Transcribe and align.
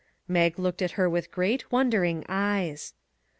Mag 0.27 0.57
looked 0.57 0.81
at 0.81 0.93
her 0.97 1.07
with 1.07 1.29
great, 1.29 1.71
wondering 1.71 2.25
eyes. 2.27 2.95